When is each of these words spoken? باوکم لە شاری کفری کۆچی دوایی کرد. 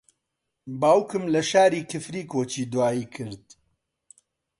باوکم 0.81 1.23
لە 1.33 1.41
شاری 1.51 1.81
کفری 1.91 2.23
کۆچی 2.31 2.63
دوایی 2.71 3.05
کرد. 3.15 3.43